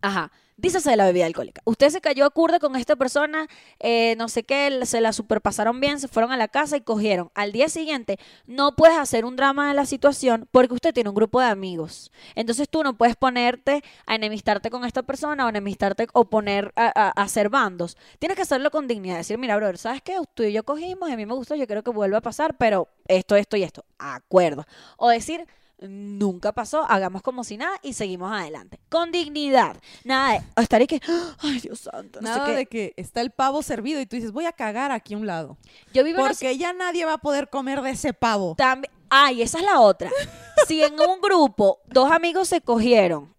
[0.00, 0.32] Ajá.
[0.56, 1.62] Dícese de la bebida alcohólica.
[1.64, 3.48] Usted se cayó a curda con esta persona,
[3.80, 7.32] eh, no sé qué, se la superpasaron bien, se fueron a la casa y cogieron.
[7.34, 11.16] Al día siguiente, no puedes hacer un drama de la situación porque usted tiene un
[11.16, 12.12] grupo de amigos.
[12.36, 17.10] Entonces tú no puedes ponerte a enemistarte con esta persona o enemistarte o poner a,
[17.20, 17.96] hacer bandos.
[18.20, 19.16] Tienes que hacerlo con dignidad.
[19.16, 20.16] Decir, mira, brother, ¿sabes qué?
[20.34, 22.86] Tú y yo cogimos, a mí me gustó, yo quiero que vuelva a pasar, pero
[23.08, 23.84] esto, esto y esto.
[23.98, 24.64] Acuerdo.
[24.98, 25.48] O decir,
[25.80, 28.80] nunca pasó, hagamos como si nada y seguimos adelante.
[28.88, 29.76] Con dignidad.
[30.04, 31.00] Nada de estar y que,
[31.40, 32.52] ay Dios santo, no sé Nada qué.
[32.52, 35.26] de que está el pavo servido y tú dices, voy a cagar aquí a un
[35.26, 35.58] lado.
[35.92, 38.54] Yo vivo una Porque ya nadie va a poder comer de ese pavo.
[38.56, 40.10] También, ay, esa es la otra.
[40.66, 43.34] Si en un grupo dos amigos se cogieron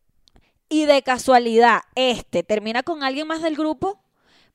[0.70, 4.00] y de casualidad este termina con alguien más del grupo,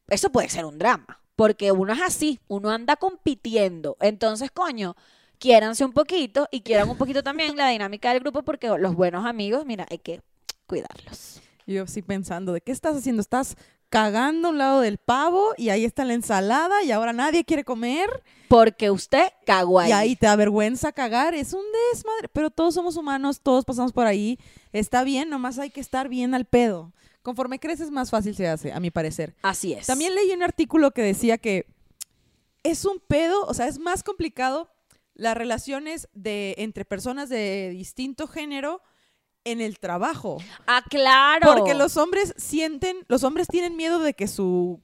[0.06, 1.20] eso puede ser un drama.
[1.34, 3.96] Porque uno es así, uno anda compitiendo.
[4.00, 4.94] Entonces, coño,
[5.40, 9.26] quiéranse un poquito y quieran un poquito también la dinámica del grupo porque los buenos
[9.26, 10.20] amigos, mira, hay que
[10.66, 11.40] cuidarlos.
[11.66, 13.20] Yo sí pensando, ¿de qué estás haciendo?
[13.22, 13.56] Estás
[13.88, 17.64] cagando a un lado del pavo y ahí está la ensalada y ahora nadie quiere
[17.64, 19.90] comer Porque usted cagó ahí.
[19.90, 21.34] y ahí te da vergüenza cagar.
[21.34, 24.38] Es un desmadre, pero todos somos humanos, todos pasamos por ahí.
[24.72, 26.92] Está bien, nomás hay que estar bien al pedo.
[27.22, 29.34] Conforme creces más fácil se hace, a mi parecer.
[29.42, 29.86] Así es.
[29.86, 31.66] También leí un artículo que decía que
[32.62, 34.68] es un pedo, o sea, es más complicado
[35.20, 38.80] las relaciones de entre personas de distinto género
[39.44, 40.38] en el trabajo.
[40.66, 41.46] Ah, claro.
[41.52, 44.80] Porque los hombres sienten, los hombres tienen miedo de que su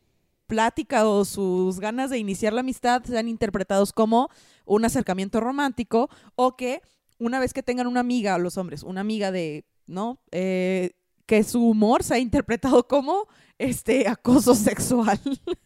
[0.46, 4.28] plática o sus ganas de iniciar la amistad sean interpretados como
[4.66, 6.82] un acercamiento romántico o que
[7.18, 10.20] una vez que tengan una amiga, los hombres, una amiga de, ¿no?
[10.32, 10.90] Eh,
[11.26, 13.26] que su humor se ha interpretado como
[13.58, 15.20] este acoso sexual.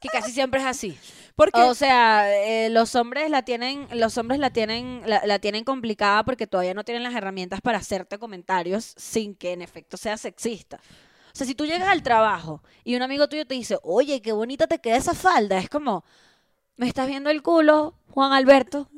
[0.00, 0.98] Que casi siempre es así.
[1.34, 5.64] Porque O sea, eh, los hombres la tienen, los hombres la tienen, la, la tienen
[5.64, 10.18] complicada porque todavía no tienen las herramientas para hacerte comentarios sin que en efecto sea
[10.18, 10.78] sexista.
[11.34, 14.32] O sea, si tú llegas al trabajo y un amigo tuyo te dice, oye, qué
[14.32, 16.04] bonita te queda esa falda, es como,
[16.76, 18.90] me estás viendo el culo, Juan Alberto.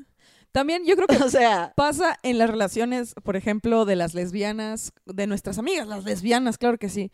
[0.57, 4.92] También yo creo que O sea, pasa en las relaciones, por ejemplo, de las lesbianas,
[5.05, 7.11] de nuestras amigas, las lesbianas, claro que sí.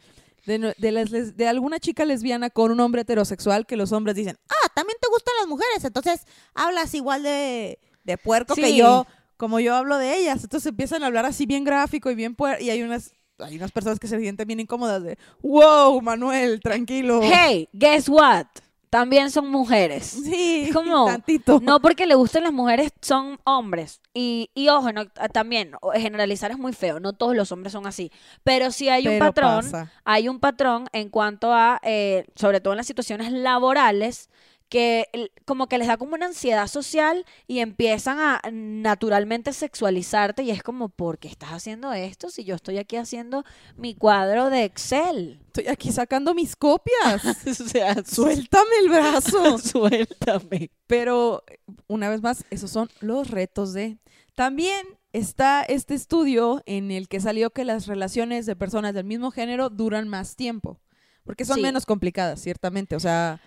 [0.46, 4.14] De, de las les- de alguna chica lesbiana con un hombre heterosexual que los hombres
[4.14, 6.22] dicen, ah, también te gustan las mujeres, entonces
[6.54, 10.42] hablas igual de, de puerco que yo, como yo hablo de ellas.
[10.44, 13.72] Entonces empiezan a hablar así bien gráfico y bien puer y hay unas, hay unas
[13.72, 17.20] personas que se sienten bien incómodas de, wow, Manuel, tranquilo.
[17.22, 18.46] hey, guess what?
[18.92, 20.04] También son mujeres.
[20.04, 21.60] Sí, como, tantito.
[21.62, 24.02] No porque le gusten las mujeres, son hombres.
[24.12, 27.86] Y, y ojo, no, ah, también, generalizar es muy feo, no todos los hombres son
[27.86, 28.12] así.
[28.44, 29.90] Pero sí hay un Pero patrón, pasa.
[30.04, 34.28] hay un patrón en cuanto a, eh, sobre todo en las situaciones laborales,
[34.72, 35.06] que
[35.44, 40.62] como que les da como una ansiedad social y empiezan a naturalmente sexualizarte y es
[40.62, 43.44] como, ¿por qué estás haciendo esto si yo estoy aquí haciendo
[43.76, 45.42] mi cuadro de Excel?
[45.48, 47.22] Estoy aquí sacando mis copias.
[47.46, 49.58] o sea, Suéltame el brazo.
[49.62, 50.70] suéltame.
[50.86, 51.44] Pero,
[51.86, 53.98] una vez más, esos son los retos de...
[54.34, 59.32] También está este estudio en el que salió que las relaciones de personas del mismo
[59.32, 60.80] género duran más tiempo.
[61.24, 61.62] Porque son Sí.
[61.62, 62.96] menos complicadas, ciertamente.
[62.96, 63.38] O sea,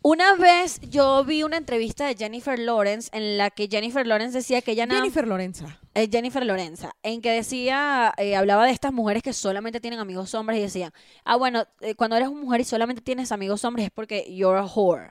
[0.00, 4.62] Una vez yo vi una entrevista de Jennifer Lawrence en la que Jennifer Lawrence decía
[4.62, 5.78] que ella nada Jennifer Lorenza.
[5.94, 10.32] eh, Jennifer Lorenza, en que decía, eh, hablaba de estas mujeres que solamente tienen amigos
[10.34, 10.92] hombres y decía,
[11.24, 14.58] ah, bueno, eh, cuando eres una mujer y solamente tienes amigos hombres es porque you're
[14.58, 15.10] a whore.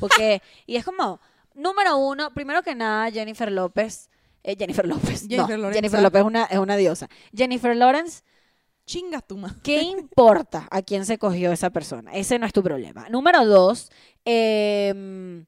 [0.00, 1.20] Porque, y es como,
[1.54, 4.10] número uno, primero que nada, Jennifer López,
[4.42, 5.72] eh, Jennifer López, no, Jennifer.
[5.72, 7.08] Jennifer López es una, es una diosa.
[7.32, 8.24] Jennifer Lawrence,
[8.86, 9.56] Chinga tu ma.
[9.62, 12.12] ¿Qué importa a quién se cogió esa persona?
[12.14, 13.08] Ese no es tu problema.
[13.08, 13.90] Número dos,
[14.24, 15.44] em,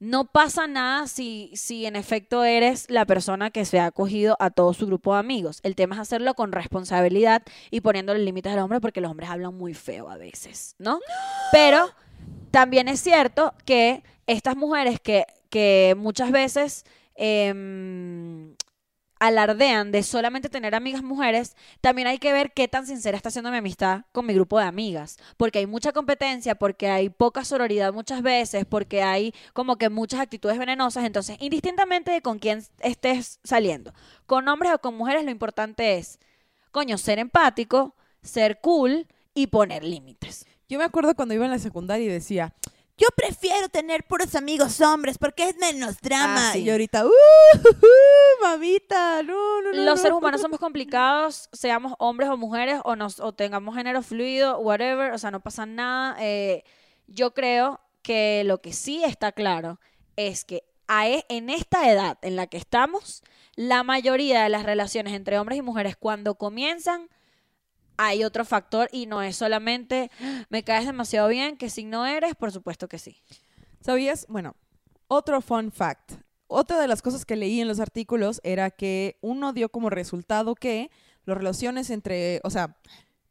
[0.00, 4.50] no pasa nada si, si en efecto eres la persona que se ha cogido a
[4.50, 5.60] todo su grupo de amigos.
[5.62, 9.54] El tema es hacerlo con responsabilidad y poniéndole límites al hombre porque los hombres hablan
[9.54, 10.98] muy feo a veces, ¿no?
[11.52, 11.90] Pero
[12.50, 18.51] también es cierto que estas mujeres que, que muchas veces em,
[19.22, 23.52] alardean de solamente tener amigas mujeres, también hay que ver qué tan sincera está siendo
[23.52, 27.92] mi amistad con mi grupo de amigas, porque hay mucha competencia, porque hay poca sororidad
[27.92, 33.38] muchas veces, porque hay como que muchas actitudes venenosas, entonces indistintamente de con quién estés
[33.44, 33.94] saliendo,
[34.26, 36.18] con hombres o con mujeres, lo importante es,
[36.72, 40.46] coño, ser empático, ser cool y poner límites.
[40.68, 42.54] Yo me acuerdo cuando iba en la secundaria y decía,
[42.98, 46.50] yo prefiero tener puros amigos hombres porque es menos drama.
[46.50, 46.60] Ah, sí.
[46.60, 47.10] Y ahorita, ¡uh!
[48.42, 49.78] mamita, no, no, no.
[49.78, 49.96] Los no".
[49.96, 55.12] seres humanos somos complicados, seamos hombres o mujeres, o, nos, o tengamos género fluido, whatever,
[55.12, 56.16] o sea, no pasa nada.
[56.20, 56.64] Eh,
[57.06, 59.80] yo creo que lo que sí está claro
[60.16, 63.22] es que a e- en esta edad en la que estamos,
[63.54, 67.08] la mayoría de las relaciones entre hombres y mujeres cuando comienzan,
[67.96, 72.06] hay otro factor y no es solamente "Ah, me caes demasiado bien, que si no
[72.06, 73.22] eres, por supuesto que sí.
[73.80, 74.26] ¿Sabías?
[74.28, 74.56] Bueno,
[75.08, 76.12] otro fun fact.
[76.46, 80.54] Otra de las cosas que leí en los artículos era que uno dio como resultado
[80.54, 80.90] que
[81.24, 82.76] las relaciones entre, o sea,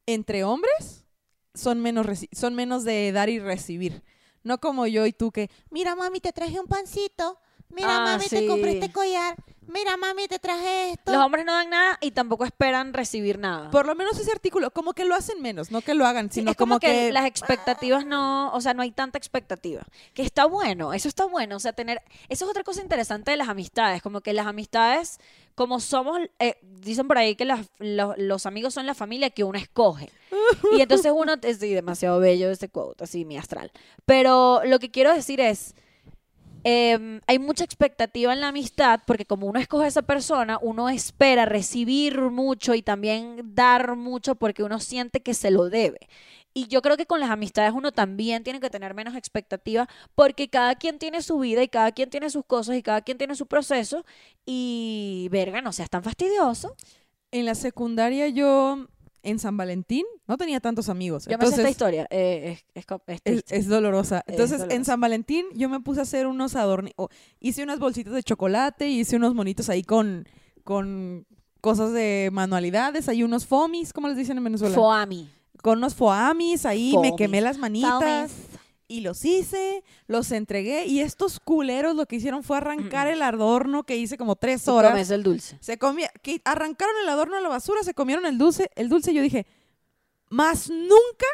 [0.06, 1.06] entre hombres
[1.54, 4.04] son menos, son menos de dar y recibir.
[4.44, 7.40] No como yo y tú que, mira mami, te traje un pancito.
[7.70, 9.36] Mira Ah, mami, te compré este collar.
[9.72, 11.12] Mira mami, te traje esto.
[11.14, 13.72] Los hombres no dan nada y tampoco esperan recibir nada.
[13.72, 16.42] Por lo menos ese artículo, como que lo hacen menos, no que lo hagan, Sí,
[16.42, 19.84] sino es como, que, que las expectativas no, o sea, no hay tanta expectativa.
[20.14, 23.38] Que está bueno, eso está bueno, o sea, tener, eso es otra cosa interesante de
[23.38, 25.20] las amistades, como que las amistades,
[25.56, 29.44] como somos, eh, dicen por ahí que las- los, los amigos son la familia que
[29.44, 30.10] uno escoge.
[30.76, 33.72] Y entonces uno, es sí, demasiado bello ese quote, así mi astral.
[34.06, 35.76] Pero lo que quiero decir es,
[36.64, 40.90] em, hay mucha expectativa en la amistad porque como uno escoge a esa persona, uno
[40.90, 46.08] espera recibir mucho y también dar mucho porque uno siente que se lo debe.
[46.54, 50.50] Y yo creo que con las amistades uno también tiene que tener menos expectativa porque
[50.50, 53.36] cada quien tiene su vida y cada quien tiene sus cosas y cada quien tiene
[53.36, 54.06] su proceso
[54.46, 56.76] y verga, no seas tan fastidioso.
[57.32, 58.88] en la secundaria yo
[59.24, 61.28] en San Valentín no tenía tantos amigos.
[61.28, 62.60] Me sé esta Entonces, historia, eh,
[63.50, 64.24] es, dolorosa.
[64.28, 64.86] Es Entonces, en.
[64.86, 66.94] San Valentín yo me puse a hacer unos adornos.
[67.40, 70.28] Hice unas bolsitas de chocolate, hice unos monitos ahí con,
[70.64, 71.26] con
[71.62, 73.10] cosas de manualidades.
[73.10, 74.76] Hay unos fomis, ¿cómo les dicen en Venezuela?
[74.76, 75.30] Foami.
[75.62, 77.92] con unos foamis ahí, me quemé las manitas.
[78.00, 78.51] Foamis.
[78.92, 80.86] Y los hice, los entregué.
[80.86, 84.92] Y estos culeros lo que hicieron fue arrancar el adorno que hice como tres horas.
[84.92, 85.58] comes el dulce.
[85.62, 88.70] Se comía, que arrancaron el adorno a la basura, se comieron el dulce.
[88.76, 89.46] El dulce yo dije,
[90.30, 91.26] más nunca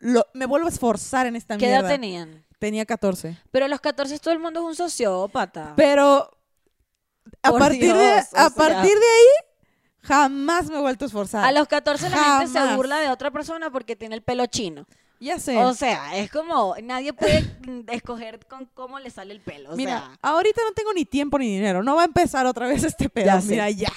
[0.00, 1.80] lo- me vuelvo a esforzar en esta ¿Qué mierda.
[1.88, 2.44] edad tenían?
[2.58, 3.38] Tenía 14.
[3.50, 5.72] Pero a los 14 todo el mundo es un sociópata.
[5.76, 6.30] Pero
[7.42, 8.50] a Por partir, de, Dios, a sea.
[8.50, 9.46] partir de ahí,
[10.02, 11.44] jamás me he vuelto a esforzar.
[11.44, 14.86] a los 14 la gente se burla de otra persona porque tiene el pelo chino.
[15.18, 15.56] Ya sé.
[15.56, 19.72] O sea, es como, nadie puede mm, escoger con cómo le sale el pelo.
[19.72, 21.82] O Mira, sea, ahorita no tengo ni tiempo ni dinero.
[21.82, 23.26] No va a empezar otra vez este pedo.
[23.26, 23.40] Ya.
[23.40, 23.92] Mira, ya.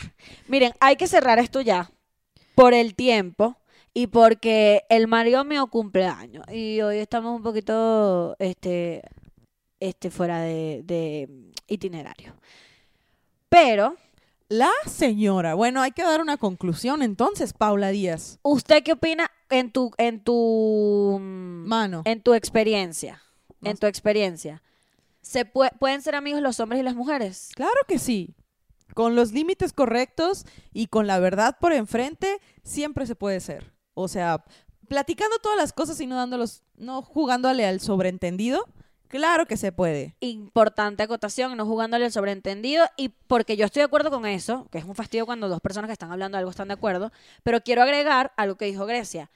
[0.48, 1.92] miren, hay que cerrar esto ya
[2.56, 3.58] por el tiempo
[3.94, 9.02] y porque el Mario mío cumpleaños y hoy estamos un poquito este,
[9.80, 11.30] este fuera de, de
[11.68, 12.36] itinerario.
[13.50, 13.96] Pero,
[14.50, 15.54] La señora.
[15.54, 18.40] Bueno, hay que dar una conclusión entonces, Paula Díaz.
[18.42, 22.02] ¿usted qué opina en tu, en tu, mm, Mano.
[22.06, 23.22] en tu experiencia?
[23.62, 24.64] No En tu experiencia.
[25.22, 27.50] ¿Se pue- ¿Pueden ser amigos los hombres y las mujeres?
[27.56, 28.34] Claro que sí.
[28.96, 33.72] Con los límites correctos y con la verdad por enfrente, siempre se puede ser.
[33.94, 34.44] O sea,
[34.88, 38.66] platicando todas las cosas y no dándolos, no jugándole al sobreentendido,
[39.10, 40.16] claro que se puede.
[40.22, 44.78] importante acotación, no jugándole el sobreentendido y porque yo estoy de acuerdo con eso, que
[44.78, 47.12] es un fastidio cuando dos personas que están hablando de algo están de acuerdo,
[47.44, 49.30] pero quiero agregar algo que dijo Grecia.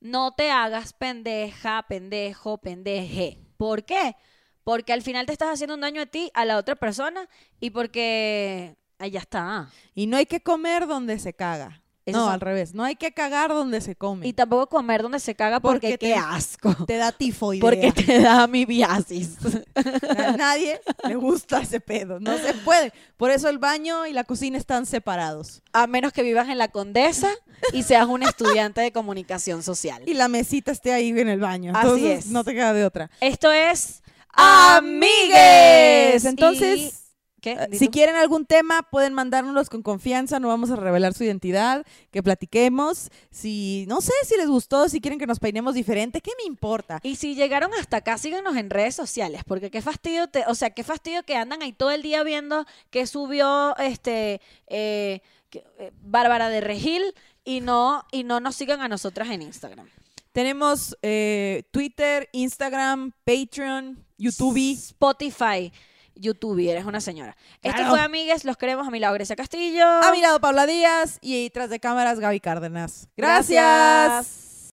[0.00, 3.38] No te hagas pendeja, pendejo, pendeje.
[3.56, 4.16] ¿Por qué?
[4.64, 7.28] Porque al final te estás haciendo un daño a ti, a la otra persona
[7.60, 8.76] y porque...
[8.98, 9.70] Ahí ya está.
[9.94, 11.82] Y no hay que comer donde se caga.
[12.12, 12.74] No, son- al revés.
[12.74, 14.26] No hay que cagar donde se come.
[14.26, 16.74] Y tampoco comer donde se caga porque, Porque qué te- asco.
[16.86, 17.60] te da tifoidea.
[17.60, 19.36] Porque te da amibiasis.
[20.18, 22.20] A nadie le gusta ese pedo.
[22.20, 22.92] No se puede.
[23.16, 25.62] Por eso el baño y la cocina están separados.
[25.72, 27.30] A menos que vivas en la Condesa
[27.72, 30.02] y seas un estudiante de comunicación social.
[30.06, 31.72] Y la mesita esté ahí en el baño.
[31.74, 32.30] Así Entonces, es.
[32.30, 33.10] no te queda de otra.
[33.20, 36.24] Esto es Amigues.
[36.24, 36.92] Entonces, Y-
[37.40, 37.52] ¿qué?
[37.52, 41.84] Eh, Si quieren algún tema, pueden mandárnoslos con confianza, no vamos a revelar su identidad,
[42.10, 43.10] que platiquemos.
[43.30, 47.00] Si, no sé, si les gustó, si quieren que nos peinemos diferente, ¿qué me importa?
[47.02, 50.70] Y si llegaron hasta acá, síganos en redes sociales, porque qué fastidio, te, o sea,
[50.70, 55.92] qué fastidio que andan ahí todo el día viendo que subió este eh, que- eh,
[56.02, 57.02] Bárbara de Regil
[57.44, 59.88] y no y no nos sigan a nosotras en Instagram.
[60.32, 64.56] Tenemos eh, Twitter, Instagram, Patreon, YouTube.
[64.74, 65.72] Spotify,
[66.20, 67.36] YouTube, eres una señora.
[67.62, 67.90] Esto Claro.
[67.90, 69.84] fue Amigues, los queremos a mi lado Grecia Castillo.
[69.86, 73.08] A mi lado, Paula Díaz y tras de cámaras, Gaby Cárdenas.
[73.16, 73.64] Gracias.
[73.64, 74.49] Gracias.